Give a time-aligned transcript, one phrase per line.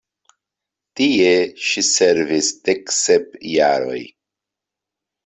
[0.99, 1.33] Tie
[1.71, 3.99] ŝi servis dek sep jaroj.